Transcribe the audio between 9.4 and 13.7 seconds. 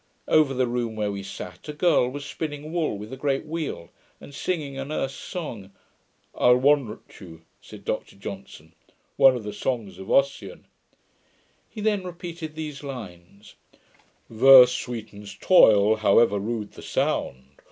the songs of Ossian.' He then repeated these lines: